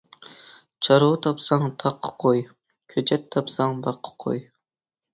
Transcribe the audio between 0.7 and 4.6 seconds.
چارۋا تاپساڭ تاغقا قوي، كۆچەت تاپساڭ باغقا قوي.